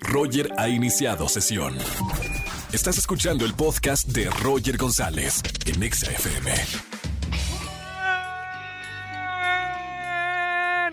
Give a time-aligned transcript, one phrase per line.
[0.00, 1.76] Roger ha iniciado sesión.
[2.72, 6.52] Estás escuchando el podcast de Roger González en Exa FM.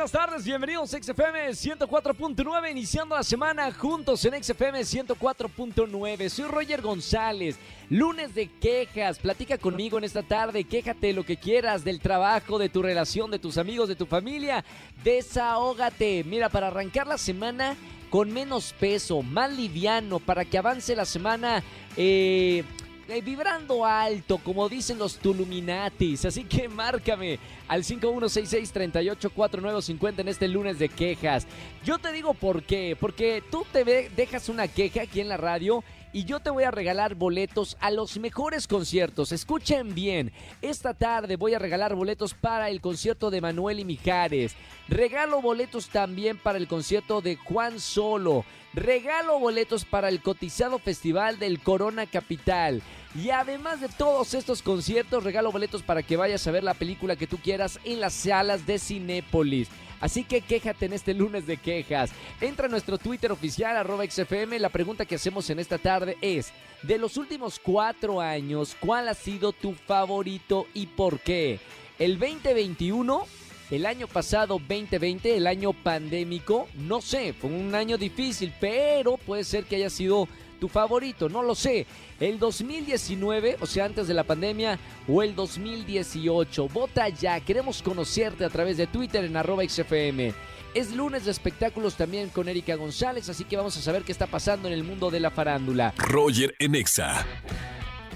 [0.05, 6.29] Buenas tardes, bienvenidos a XFM 104.9, iniciando la semana juntos en XFM 104.9.
[6.29, 7.57] Soy Roger González,
[7.89, 12.69] lunes de quejas, platica conmigo en esta tarde, quéjate lo que quieras del trabajo, de
[12.69, 14.63] tu relación, de tus amigos, de tu familia,
[15.03, 16.23] desahógate.
[16.23, 17.75] Mira, para arrancar la semana
[18.15, 21.61] con menos peso, más liviano, para que avance la semana...
[21.97, 22.63] Eh,
[23.09, 26.23] eh, vibrando alto, como dicen los Tuluminatis.
[26.23, 31.45] Así que márcame al 5166-384950 en este lunes de quejas.
[31.83, 32.97] Yo te digo por qué.
[32.99, 35.83] Porque tú te dejas una queja aquí en la radio
[36.15, 39.33] y yo te voy a regalar boletos a los mejores conciertos.
[39.33, 44.55] Escuchen bien, esta tarde voy a regalar boletos para el concierto de Manuel y Mijares.
[44.87, 48.45] Regalo boletos también para el concierto de Juan Solo.
[48.73, 52.81] Regalo boletos para el cotizado festival del Corona Capital.
[53.13, 57.17] Y además de todos estos conciertos, regalo boletos para que vayas a ver la película
[57.17, 59.67] que tú quieras en las salas de Cinépolis.
[59.99, 62.11] Así que quéjate en este lunes de quejas.
[62.41, 64.59] Entra a nuestro Twitter oficial, arroba XFM.
[64.59, 66.51] La pregunta que hacemos en esta tarde es,
[66.83, 71.59] de los últimos cuatro años, ¿cuál ha sido tu favorito y por qué?
[71.97, 73.25] ¿El 2021?
[73.71, 79.43] El año pasado, 2020, el año pandémico, no sé, fue un año difícil, pero puede
[79.43, 80.27] ser que haya sido
[80.69, 81.85] favorito, no lo sé.
[82.19, 86.67] El 2019, o sea, antes de la pandemia, o el 2018.
[86.69, 90.33] Vota ya, queremos conocerte a través de Twitter en arroba XFM.
[90.73, 94.27] Es lunes de espectáculos también con Erika González, así que vamos a saber qué está
[94.27, 95.93] pasando en el mundo de la farándula.
[95.97, 97.25] Roger Enexa.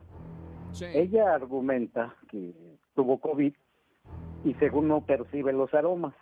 [0.82, 2.54] Ella argumenta que
[2.96, 3.54] tuvo COVID
[4.44, 6.14] y según no percibe los aromas.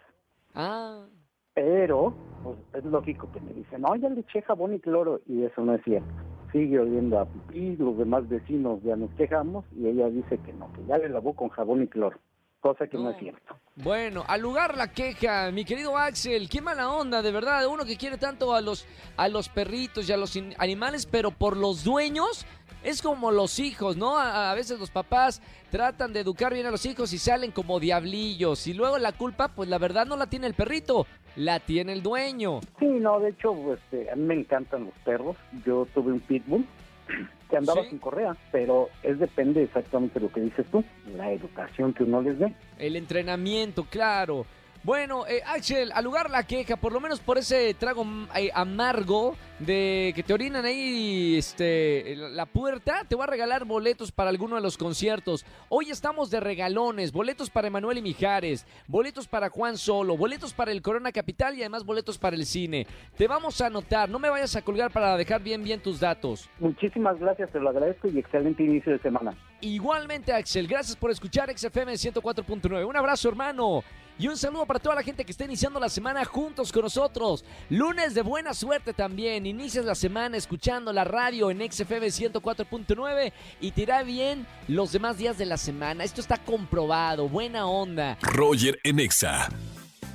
[0.54, 1.08] Ah.
[1.56, 5.42] Pero pues, es lógico que me dice, no, ya le eché jabón y cloro y
[5.42, 6.14] eso no es cierto.
[6.52, 10.72] Sigue oliendo a pipí, los demás vecinos ya nos quejamos y ella dice que no,
[10.74, 12.20] que ya le lavó con jabón y cloro
[12.64, 13.10] cosa que no.
[13.10, 13.58] es cierto.
[13.76, 17.98] Bueno, al lugar la queja, mi querido Axel, qué mala onda, de verdad, uno que
[17.98, 18.88] quiere tanto a los
[19.18, 22.46] a los perritos y a los animales, pero por los dueños
[22.84, 24.18] es como los hijos, ¿no?
[24.18, 25.42] A, veces los papás
[25.72, 28.66] tratan de educar bien a los hijos y salen como diablillos.
[28.68, 32.02] Y luego la culpa, pues la verdad no la tiene el perrito, la tiene el
[32.02, 32.62] dueño.
[32.80, 35.36] Sí, no, de hecho, este, a mí me encantan los perros.
[35.66, 36.66] Yo tuve un pitbull
[37.50, 40.84] que andaba sin correa, pero es depende exactamente de lo que dices tú,
[41.16, 42.54] la educación que uno les dé.
[42.80, 44.46] El entrenamiento, claro.
[44.84, 48.06] Bueno, eh, Axel, al lugar la queja, por lo menos por ese trago
[48.36, 54.12] eh, amargo de que te orinan ahí este, la puerta, te voy a regalar boletos
[54.12, 55.46] para alguno de los conciertos.
[55.70, 60.74] Hoy estamos de regalones, boletos para Emanuel y Mijares, boletos para Juan Solo, boletos para
[60.74, 62.86] el Corona Capital y además boletos para el cine.
[63.16, 66.50] Te vamos a anotar, no me vayas a colgar para dejar bien bien tus datos.
[66.60, 69.34] Muchísimas gracias, te lo agradezco y excelente inicio de semana.
[69.62, 72.86] Igualmente, Axel, gracias por escuchar XFM 104.9.
[72.86, 73.82] Un abrazo, hermano.
[74.20, 77.44] Y un saludo para toda la gente que está iniciando la semana juntos con nosotros.
[77.70, 79.46] Lunes de buena suerte también.
[79.46, 85.18] Inicias la semana escuchando la radio en XFM 104.9 y te irá bien los demás
[85.18, 86.04] días de la semana.
[86.04, 87.28] Esto está comprobado.
[87.28, 88.18] Buena onda.
[88.22, 89.50] Roger en Exa.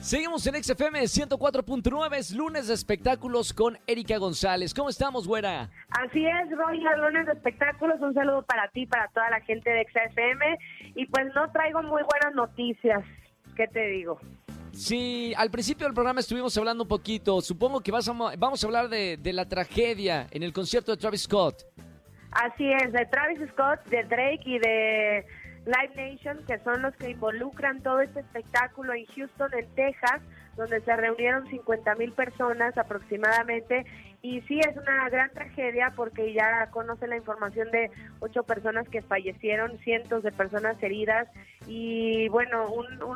[0.01, 4.73] Seguimos en XFM 104.9, es lunes de espectáculos con Erika González.
[4.73, 5.69] ¿Cómo estamos, güera?
[5.91, 8.01] Así es, Roger, lunes de espectáculos.
[8.01, 10.59] Un saludo para ti, para toda la gente de XFM.
[10.95, 13.05] Y pues no traigo muy buenas noticias.
[13.59, 14.19] ¿Qué te digo?
[14.73, 17.41] Sí, al principio del programa estuvimos hablando un poquito.
[17.41, 21.23] Supongo que vas a, vamos a hablar de, la tragedia en el concierto de Travis
[21.23, 21.65] Scott.
[22.31, 25.27] Así es, de Travis Scott, de Drake y de
[25.67, 30.21] Live Nation, que son los que involucran todo este espectáculo en Houston, en Texas,
[30.57, 33.85] donde se reunieron 50 mil personas aproximadamente.
[34.23, 37.91] Y sí, es una gran tragedia porque ya conoce la información de
[38.21, 41.27] ocho personas que fallecieron, cientos de personas heridas
[41.69, 42.67] y bueno,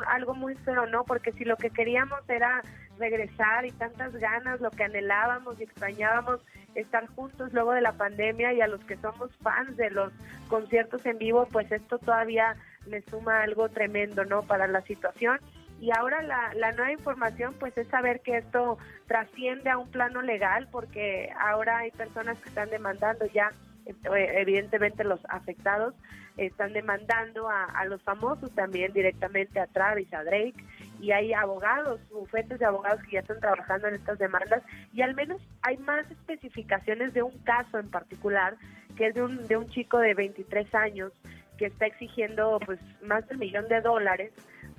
[0.07, 1.03] algo muy feo, ¿no?
[1.05, 2.61] Porque si lo que queríamos era
[2.99, 6.39] regresar y tantas ganas, lo que anhelábamos y extrañábamos,
[6.75, 10.13] estar juntos luego de la pandemia y a los que somos fans de los
[10.49, 12.55] conciertos en vivo, pues esto todavía
[12.85, 14.43] le suma algo tremendo, ¿no?
[14.43, 15.39] Para la situación.
[15.81, 18.77] Y ahora la, la nueva información, pues es saber que esto
[19.07, 23.49] trasciende a un plano legal, porque ahora hay personas que están demandando ya
[23.85, 25.93] evidentemente los afectados
[26.37, 30.55] están demandando a, los famosos también directamente a Travis, a Drake,
[30.99, 34.63] y hay abogados, bufetes de abogados que ya están trabajando en estas demandas,
[34.93, 38.55] y al menos hay más especificaciones de un caso en particular,
[38.95, 41.11] que es de un, de un chico de 23 años
[41.57, 44.31] que está exigiendo pues más de un millón de dólares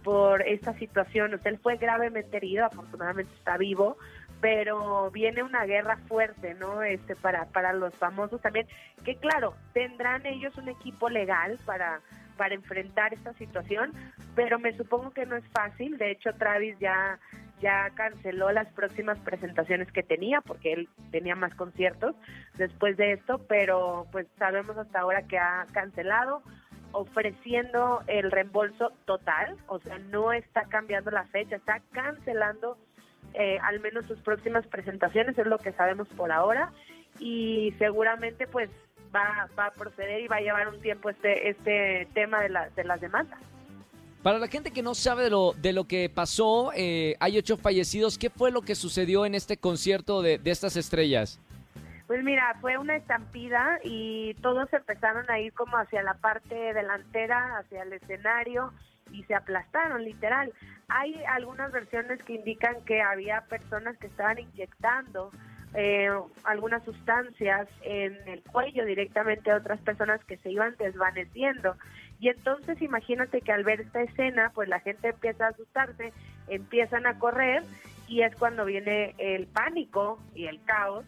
[0.03, 1.35] por esta situación.
[1.35, 3.97] O sea, él fue gravemente herido, afortunadamente está vivo,
[4.45, 6.83] pero viene una guerra fuerte, ¿no?
[6.83, 8.67] Este para para los famosos también,
[9.03, 12.03] que claro, tendrán ellos un equipo legal para
[12.37, 13.95] para enfrentar esta situación,
[14.35, 15.97] pero me supongo que no es fácil.
[15.97, 17.19] De hecho, Travis ya
[17.63, 22.15] ya canceló las próximas presentaciones que tenía porque él tenía más conciertos
[22.59, 26.43] después de esto, pero pues sabemos hasta ahora que ha cancelado
[26.93, 32.77] ofreciendo el reembolso total, o sea, no está cambiando la fecha, está cancelando
[33.35, 36.73] eh, al menos sus próximas presentaciones, es lo que sabemos por ahora,
[37.19, 38.71] y seguramente pues
[39.15, 42.71] va, va a proceder y va a llevar un tiempo este, este tema de, la,
[42.71, 43.39] de las demandas.
[44.23, 47.59] Para la gente que no sabe de lo, de lo que pasó, eh, hay ocho
[47.59, 48.17] fallecidos.
[48.17, 51.39] ¿Qué fue lo que sucedió en este concierto de, de estas estrellas?
[52.07, 57.59] Pues mira, fue una estampida y todos empezaron a ir como hacia la parte delantera,
[57.59, 58.73] hacia el escenario
[59.15, 60.53] y se aplastaron, literal.
[60.89, 65.31] Hay algunas versiones que indican que había personas que estaban inyectando
[65.75, 66.09] eh,
[66.45, 71.77] algunas sustancias en el cuello directamente a otras personas que se iban desvaneciendo.
[72.21, 76.13] Y entonces imagínate que al ver esta escena, pues la gente empieza a asustarse,
[76.49, 77.63] empiezan a correr
[78.07, 81.05] y es cuando viene el pánico y el caos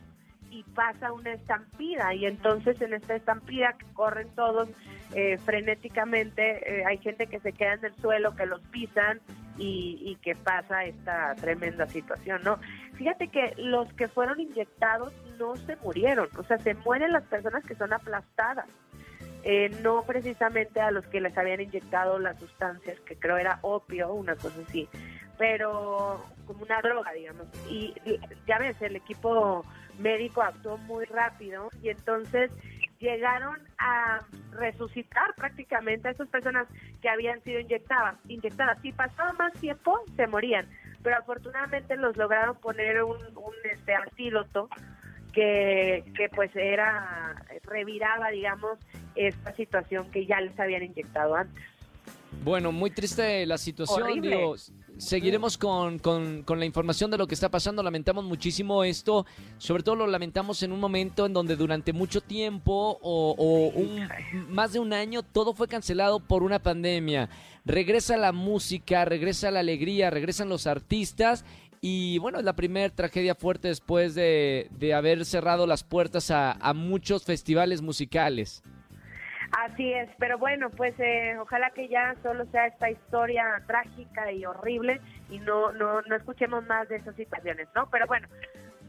[0.51, 4.69] y pasa una estampida y entonces en esta estampida que corren todos
[5.15, 9.21] eh, frenéticamente, eh, hay gente que se queda en el suelo, que los pisan
[9.59, 12.59] y, y, que pasa esta tremenda situación, ¿no?
[12.95, 17.65] Fíjate que los que fueron inyectados no se murieron, o sea, se mueren las personas
[17.65, 18.67] que son aplastadas.
[19.49, 24.13] Eh, no precisamente a los que les habían inyectado las sustancias, que creo era opio,
[24.13, 24.89] una cosa así,
[25.39, 27.47] pero como una droga, digamos.
[27.71, 27.95] Y,
[28.45, 29.65] ya ves, el equipo
[29.99, 32.51] médico actuó muy rápido y entonces
[32.99, 34.21] llegaron a
[34.53, 36.67] resucitar prácticamente a esas personas
[37.03, 38.17] que habían sido inyectadas.
[38.29, 38.81] inyectadas.
[38.83, 40.67] Si pasaba más tiempo, se morían,
[41.03, 44.69] pero afortunadamente los lograron poner un, un este antídoto
[45.33, 48.79] que, que pues era, reviraba, digamos,
[49.15, 51.63] esta situación que ya les habían inyectado antes.
[52.43, 54.57] Bueno, muy triste la situación, digo,
[54.99, 57.83] seguiremos con, con, la información de lo que está pasando.
[57.83, 59.27] Lamentamos muchísimo esto.
[59.59, 64.09] Sobre todo lo lamentamos en un momento en donde durante mucho tiempo o, un,
[64.49, 67.29] más de un año todo fue cancelado por una pandemia.
[67.65, 71.45] Regresa la música, regresa la alegría, regresan los artistas.
[71.81, 76.73] Y bueno, es la primera tragedia fuerte después de, de haber cerrado las puertas a
[76.75, 78.63] muchos festivales musicales.
[79.65, 84.45] Así es, pero bueno, pues eh, ojalá que ya solo sea esta historia trágica y
[84.45, 87.89] horrible y no, no, no escuchemos más de esas situaciones, ¿no?
[87.89, 88.29] Pero bueno,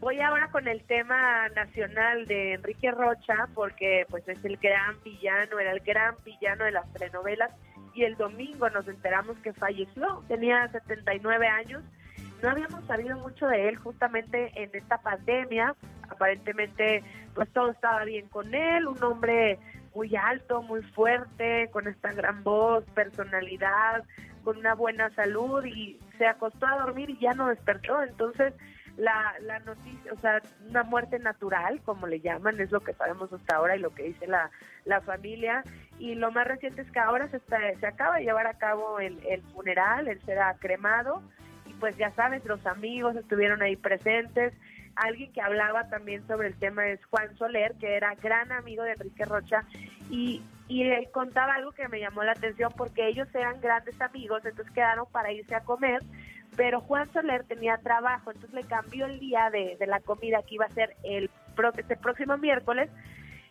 [0.02, 5.58] voy ahora con el tema nacional de Enrique Rocha, porque pues es el gran villano,
[5.58, 7.52] era el gran villano de las telenovelas
[7.94, 11.82] y el domingo nos enteramos que falleció, tenía 79 años.
[12.44, 15.76] No habíamos sabido mucho de él justamente en esta pandemia.
[16.10, 19.60] Aparentemente, pues todo estaba bien con él, un hombre
[19.98, 24.04] muy alto, muy fuerte, con esta gran voz, personalidad,
[24.44, 28.04] con una buena salud y se acostó a dormir y ya no despertó.
[28.04, 28.54] Entonces,
[28.96, 30.40] la, la noticia, o sea,
[30.70, 34.04] una muerte natural, como le llaman, es lo que sabemos hasta ahora y lo que
[34.04, 34.52] dice la,
[34.86, 35.64] la familia.
[35.98, 39.00] Y lo más reciente es que ahora se, está, se acaba de llevar a cabo
[39.00, 41.24] el, el funeral, él será cremado
[41.66, 44.54] y pues ya sabes, los amigos estuvieron ahí presentes
[44.98, 48.94] alguien que hablaba también sobre el tema es Juan Soler, que era gran amigo de
[48.94, 49.64] Enrique Rocha,
[50.10, 54.44] y, y él contaba algo que me llamó la atención porque ellos eran grandes amigos,
[54.46, 56.02] entonces quedaron para irse a comer,
[56.56, 60.66] pero Juan Soler tenía trabajo, entonces le cambió el día de, la comida que iba
[60.66, 61.30] a ser el
[61.78, 62.90] este próximo miércoles,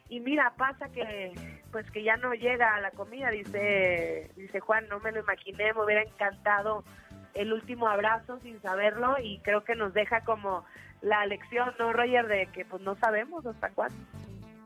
[0.09, 1.33] y mira, pasa que
[1.73, 5.73] pues que ya no llega a la comida, dice, dice Juan, no me lo imaginé,
[5.75, 6.85] me hubiera encantado
[7.37, 10.64] el último abrazo sin saberlo y creo que nos deja como
[11.02, 12.26] la lección, ¿no, Roger?
[12.26, 13.97] De que pues no sabemos hasta cuándo.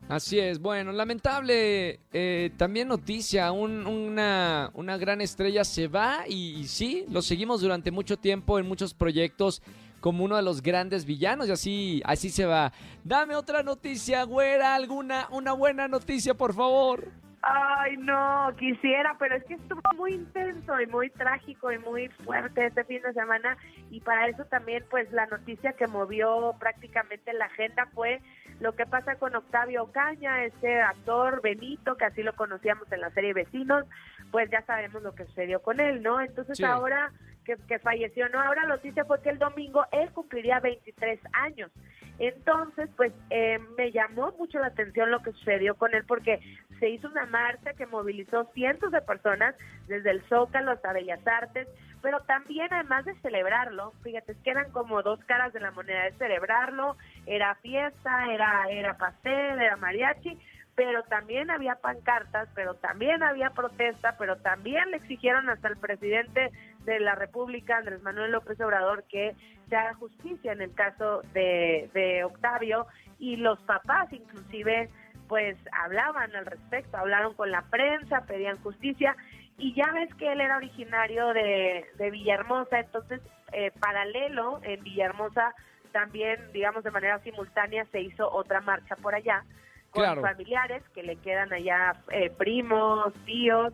[0.09, 7.05] Así es, bueno, lamentable eh, también noticia, una, una, gran estrella se va y, sí,
[7.09, 9.61] lo seguimos durante mucho tiempo en muchos proyectos
[10.01, 12.73] como uno de los grandes villanos y así, así se va.
[13.05, 17.07] Dame otra noticia, güera, alguna, una buena noticia, por favor.
[17.43, 22.67] Ay, no, quisiera, pero es que estuvo muy intenso y muy trágico y muy fuerte
[22.67, 23.57] este fin de semana
[23.89, 28.21] y para eso también pues la noticia que movió prácticamente la agenda fue
[28.59, 33.09] lo que pasa con Octavio Caña, este actor Benito, que así lo conocíamos en la
[33.09, 33.85] serie Vecinos,
[34.29, 36.21] pues ya sabemos lo que sucedió con él, ¿no?
[36.21, 37.11] Entonces ahora
[37.43, 38.39] que, que, falleció, ¿no?
[38.39, 41.71] Ahora la noticia fue que el domingo él cumpliría 23 años.
[42.19, 46.39] Entonces, pues eh, me llamó mucho la atención lo que sucedió con él porque
[46.81, 49.53] se hizo una marcha que movilizó cientos de personas
[49.87, 51.67] desde el Zócalo hasta Bellas Artes,
[52.01, 56.13] pero también además de celebrarlo, fíjate, que eran como dos caras de la moneda de
[56.13, 56.97] celebrarlo,
[57.27, 60.39] era fiesta, era, era pastel, era mariachi,
[60.73, 66.49] pero también había pancartas, pero también había protesta, pero también le exigieron hasta el presidente
[66.83, 69.35] de la República, Andrés Manuel López Obrador, que
[69.69, 72.87] se haga justicia en el caso de, de Octavio
[73.19, 74.89] y los papás inclusive
[75.31, 79.15] pues hablaban al respecto, hablaron con la prensa, pedían justicia
[79.57, 83.21] y ya ves que él era originario de, de Villahermosa, entonces
[83.53, 85.55] eh, paralelo en Villahermosa
[85.93, 89.45] también, digamos de manera simultánea, se hizo otra marcha por allá
[89.91, 93.71] con familiares que le quedan allá eh, primos, tíos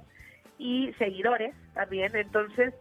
[0.59, 2.75] y seguidores también, entonces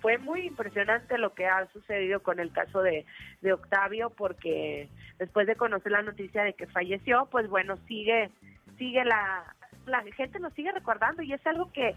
[0.00, 3.04] fue muy impresionante lo que ha sucedido con el caso de,
[3.42, 4.88] de Octavio, porque
[5.22, 8.28] después de conocer la noticia de que falleció, pues bueno, sigue,
[8.76, 9.44] sigue la,
[9.86, 11.94] la gente lo sigue recordando y es algo que,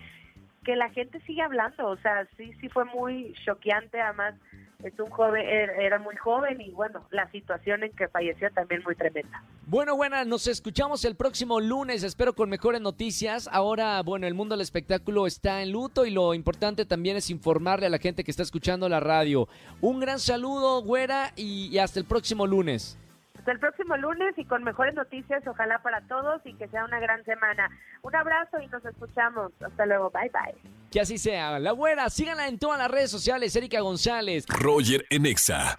[0.63, 4.35] que la gente sigue hablando, o sea, sí, sí fue muy choqueante, además
[4.83, 8.83] es un joven, er, era muy joven y bueno, la situación en que falleció también
[8.83, 9.41] muy tremenda.
[9.65, 13.49] Bueno, buena, nos escuchamos el próximo lunes, espero con mejores noticias.
[13.51, 17.87] Ahora, bueno, el mundo del espectáculo está en luto y lo importante también es informarle
[17.87, 19.47] a la gente que está escuchando la radio.
[19.81, 22.99] Un gran saludo, güera, y hasta el próximo lunes.
[23.45, 26.99] Hasta el próximo lunes y con mejores noticias, ojalá para todos y que sea una
[26.99, 27.69] gran semana.
[28.01, 29.51] Un abrazo y nos escuchamos.
[29.63, 30.71] Hasta luego, bye bye.
[30.89, 31.59] Que así sea.
[31.59, 34.47] La güera, síganla en todas las redes sociales, Erika González.
[34.47, 35.75] Roger Enexa.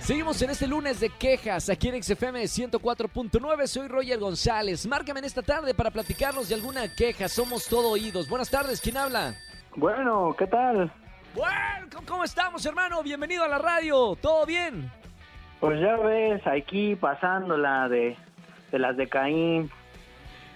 [0.00, 3.66] Seguimos en este lunes de quejas aquí en XFM 104.9.
[3.68, 4.84] Soy Roger González.
[4.88, 7.28] Márcame en esta tarde para platicarnos de alguna queja.
[7.28, 8.28] Somos todo oídos.
[8.28, 9.32] Buenas tardes, ¿quién habla?
[9.76, 10.92] Bueno, ¿qué tal?
[11.36, 13.00] Bueno, ¿cómo estamos, hermano?
[13.04, 14.16] Bienvenido a la radio.
[14.20, 14.90] ¿Todo bien?
[15.60, 18.16] Pues ya ves, aquí pasándola de,
[18.70, 19.70] de las de Caín.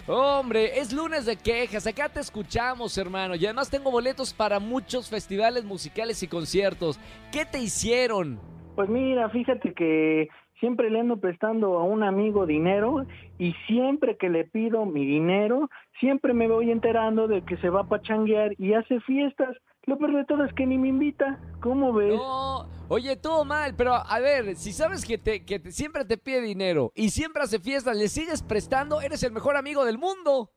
[0.06, 3.34] Hombre, es lunes de quejas, acá te escuchamos, hermano.
[3.34, 6.98] Y además tengo boletos para muchos festivales musicales y conciertos.
[7.30, 8.40] ¿Qué te hicieron?
[8.74, 10.28] Pues mira, fíjate que
[10.58, 13.06] siempre le ando prestando a un amigo dinero
[13.38, 17.82] y siempre que le pido mi dinero, siempre me voy enterando de que se va
[17.82, 19.56] a pachanguear y hace fiestas.
[19.86, 21.38] Lo peor de todo es que ni me invita.
[21.60, 22.14] ¿Cómo ves?
[22.14, 26.40] No, oye, todo mal, pero a ver, si sabes que, te, que siempre te pide
[26.40, 30.50] dinero y siempre hace fiestas, le sigues prestando, eres el mejor amigo del mundo.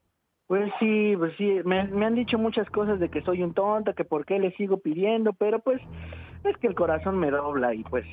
[0.47, 4.03] Pues sí, pues sí, me, han dicho muchas cosas de que soy un tonto, que
[4.03, 5.81] por qué le sigo pidiendo, pero pues
[6.43, 8.05] es que el corazón me dobla y pues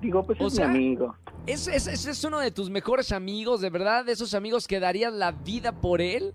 [0.00, 1.14] digo, pues es mi amigo.
[1.46, 4.04] ¿es, es, es uno de tus mejores amigos, de verdad?
[4.04, 6.32] ¿De esos amigos que darías la vida por él?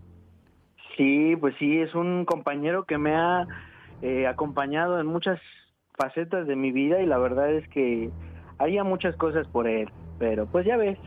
[0.98, 3.48] Sí, pues sí, es un compañero que me ha
[4.02, 5.40] eh, acompañado en muchas
[5.94, 8.10] facetas de mi vida y la verdad es que
[8.58, 9.90] haría muchas cosas por él,
[10.20, 10.98] pero pues ya ves,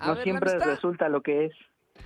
[0.00, 1.52] no siempre resulta lo que es.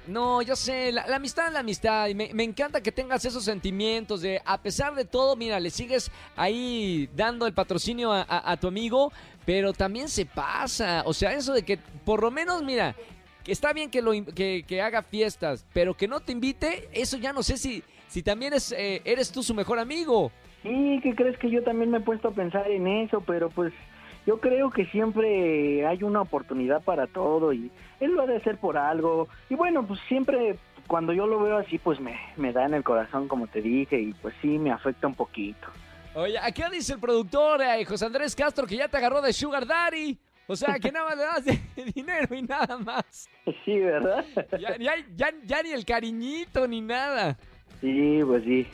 [0.06, 4.20] No, yo sé, la, amistad es la amistad y me, encanta que tengas esos sentimientos
[4.20, 9.12] de, a pesar de todo, mira, le sigues ahí dando el patrocinio a, tu amigo,
[9.44, 12.94] pero también se pasa, o sea, eso de que por lo menos, mira,
[13.42, 17.16] que está bien que, lo, que, que haga fiestas, pero que no te invite, eso
[17.16, 20.30] ya no sé si, si también es, eh, eres tú su mejor amigo.
[20.62, 23.20] Sí, ¿qué crees que yo también me he puesto a pensar en eso?
[23.20, 23.72] Pero pues
[24.26, 27.70] yo creo que siempre hay una oportunidad para todo y
[28.00, 29.28] él lo ha de hacer por algo.
[29.48, 32.84] Y bueno, pues siempre cuando yo lo veo así, pues me, me da en el
[32.84, 35.68] corazón, como te dije, y pues sí, me afecta un poquito.
[36.14, 39.32] Oye, ¿a qué dice el productor, eh, José Andrés Castro, que ya te agarró de
[39.32, 40.18] Sugar Daddy?
[40.48, 43.28] O sea, que nada más le das de dinero y nada más.
[43.64, 44.24] Sí, ¿verdad?
[44.58, 47.36] Ya, ya, ya ni el cariñito ni nada.
[47.80, 48.66] Sí, pues sí.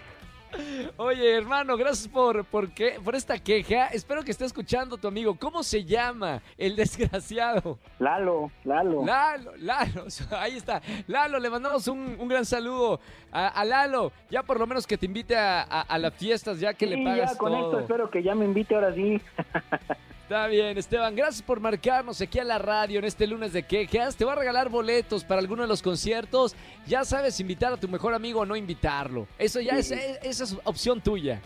[0.97, 2.68] Oye, hermano, gracias por, por,
[3.04, 3.87] por esta queja.
[3.87, 5.35] Espero que esté escuchando tu amigo.
[5.35, 7.78] ¿Cómo se llama el desgraciado?
[7.99, 9.04] Lalo, Lalo.
[9.04, 10.04] Lalo, Lalo.
[10.38, 10.82] Ahí está.
[11.06, 14.12] Lalo, le mandamos un, gran saludo a, Lalo.
[14.30, 17.38] Ya por lo menos que te invite a, las fiestas, ya que le pagas ya
[17.38, 19.21] con esto espero que ya me invite ahora sí.
[20.33, 21.15] Está bien, Esteban.
[21.15, 24.17] Gracias por marcarnos aquí a la radio en este lunes de quejas.
[24.17, 26.57] Te voy a regalar boletos para alguno de los conciertos.
[26.87, 29.27] Ya sabes invitar a tu mejor amigo o no invitarlo.
[29.39, 31.43] Eso ya es, esa es opción tuya.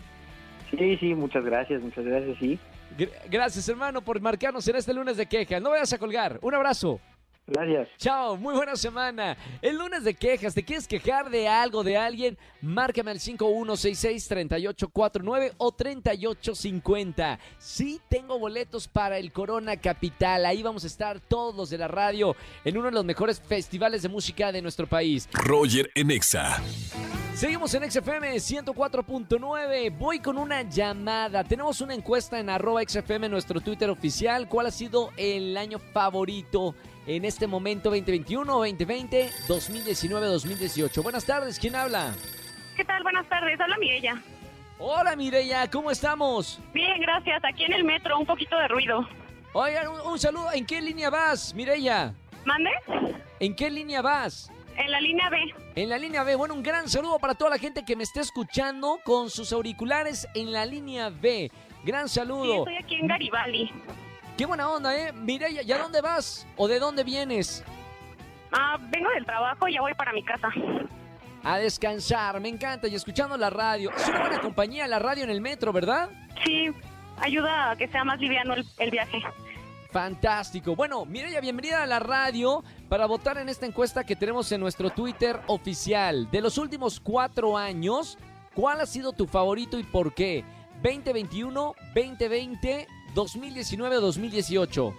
[0.71, 2.57] Sí, sí, muchas gracias, muchas gracias, sí.
[3.29, 5.61] Gracias, hermano, por marcarnos en este lunes de quejas.
[5.61, 6.39] No vayas a colgar.
[6.41, 7.01] Un abrazo.
[7.47, 7.87] Gracias.
[7.97, 9.37] Chao, muy buena semana.
[9.61, 12.37] El lunes de quejas, ¿te quieres quejar de algo, de alguien?
[12.61, 17.39] Márcame al 5166-3849 o 3850.
[17.57, 20.45] Sí, tengo boletos para el Corona Capital.
[20.45, 22.35] Ahí vamos a estar todos los de la radio
[22.65, 25.29] en uno de los mejores festivales de música de nuestro país.
[25.31, 26.61] Roger Enexa.
[27.37, 29.95] Seguimos en XFM 104.9.
[29.95, 31.43] Voy con una llamada.
[31.43, 34.49] Tenemos una encuesta en arroba XFM, nuestro Twitter oficial.
[34.49, 36.73] ¿Cuál ha sido el año favorito?
[37.05, 41.03] en este momento 2021, 2020, 2019, 2018.
[41.03, 42.11] Buenas tardes, ¿quién habla?
[42.75, 43.03] ¿Qué tal?
[43.03, 44.19] Buenas tardes, habla Mireya.
[44.79, 46.59] Hola Mireya, ¿cómo estamos?
[46.73, 47.39] Bien, gracias.
[47.45, 49.07] Aquí en el metro, un poquito de ruido.
[49.53, 50.51] Oigan, un, saludo.
[50.53, 52.15] ¿En qué línea vas, Mireya?
[52.45, 52.71] ¿Mande?
[53.39, 54.51] ¿En qué línea vas?
[54.77, 55.37] En la línea B.
[55.75, 56.35] En la línea B.
[56.35, 60.27] Bueno, un gran saludo para toda la gente que me esté escuchando con sus auriculares
[60.35, 61.51] en la línea B.
[61.83, 62.43] Gran saludo.
[62.43, 63.71] Sí, estoy aquí en Garibaldi.
[64.37, 65.11] Qué buena onda, ¿eh?
[65.11, 66.47] Mireya, ¿y a dónde vas?
[66.57, 67.63] ¿O de dónde vienes?
[68.51, 70.49] Ah, vengo del trabajo y ya voy para mi casa.
[71.43, 72.87] A descansar, me encanta.
[72.87, 73.91] Y escuchando la radio.
[73.95, 76.09] Es una buena compañía la radio en el metro, ¿verdad?
[76.45, 76.69] Sí,
[77.19, 79.23] ayuda a que sea más liviano el, viaje.
[79.91, 80.75] Fantástico.
[80.75, 84.89] Bueno, Mireya, bienvenida a la radio para votar en esta encuesta que tenemos en nuestro
[84.89, 86.29] Twitter oficial.
[86.29, 88.17] De los últimos cuatro años,
[88.53, 90.43] ¿cuál ha sido tu favorito y por qué?
[90.83, 94.93] 2021, 2020 2019 o 2018?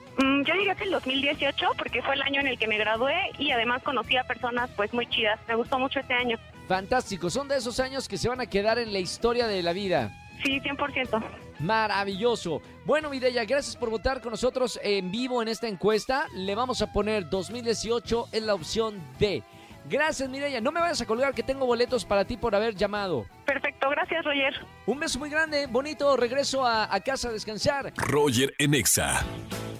[0.44, 3.52] yo diría que el 2018 porque fue el año en el que me gradué y
[3.52, 5.38] además conocí a personas pues muy chidas.
[5.46, 6.36] Me gustó mucho este año.
[6.66, 9.72] Fantástico, son de esos años que se van a quedar en la historia de la
[9.72, 10.12] vida.
[10.42, 11.22] Sí, 100%.
[11.58, 12.62] Maravilloso.
[12.84, 16.26] Bueno, Mireya, gracias por votar con nosotros en vivo en esta encuesta.
[16.34, 19.42] Le vamos a poner 2018 en la opción D.
[19.88, 20.60] Gracias, Mireya.
[20.60, 23.26] No me vayas a colgar que tengo boletos para ti por haber llamado.
[23.46, 24.54] Perfecto, gracias, Roger.
[24.86, 27.92] Un beso muy grande, bonito regreso a, a casa a descansar.
[27.96, 29.24] Roger Enexa.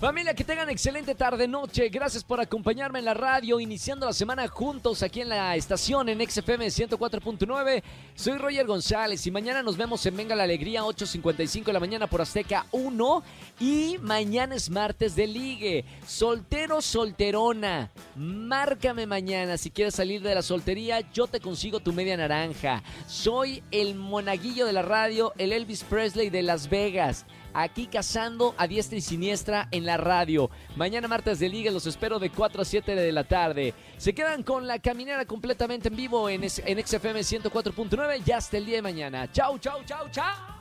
[0.00, 1.88] Familia, que tengan excelente tarde, noche.
[1.88, 6.20] Gracias por acompañarme en la radio, iniciando la semana juntos aquí en la estación en
[6.20, 7.82] XFM 104.9.
[8.14, 12.06] Soy Roger González y mañana nos vemos en Venga la Alegría, 8.55 de la mañana
[12.06, 13.22] por Azteca 1.
[13.58, 15.84] Y mañana es martes de ligue.
[16.06, 17.90] Soltero, solterona.
[18.14, 21.00] Márcame mañana si quieres salir de la soltería.
[21.12, 22.84] Yo te consigo tu media naranja.
[23.08, 27.26] Soy el monaguillo de la radio, el Elvis Presley de Las Vegas
[27.62, 30.50] aquí cazando a diestra y siniestra en la radio.
[30.76, 33.74] Mañana martes de liga los espero de 4 a 7 de la tarde.
[33.96, 38.66] Se quedan con la caminera completamente en vivo en, en XFM 104.9 ya hasta el
[38.66, 39.30] día de mañana.
[39.32, 40.58] Chau, chau, chau, chau.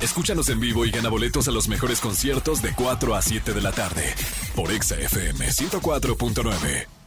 [0.00, 3.60] Escúchanos en vivo y gana boletos a los mejores conciertos de 4 a 7 de
[3.60, 4.14] la tarde
[4.56, 7.01] por XFM 104.9.